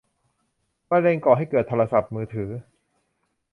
[0.89, 2.49] มะเร็งก่อให้เกิดโทรศัพท์มือถือ?